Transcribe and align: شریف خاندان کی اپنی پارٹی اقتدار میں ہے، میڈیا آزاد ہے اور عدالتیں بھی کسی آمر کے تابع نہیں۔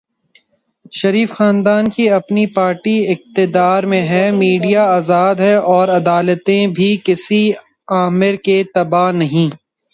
شریف 0.91 1.31
خاندان 1.31 1.89
کی 1.89 2.09
اپنی 2.09 2.45
پارٹی 2.55 2.95
اقتدار 3.07 3.83
میں 3.83 4.01
ہے، 4.07 4.23
میڈیا 4.33 4.83
آزاد 4.95 5.35
ہے 5.39 5.53
اور 5.71 5.87
عدالتیں 5.95 6.65
بھی 6.67 6.95
کسی 7.03 7.43
آمر 7.95 8.35
کے 8.45 8.63
تابع 8.73 9.09
نہیں۔ 9.13 9.49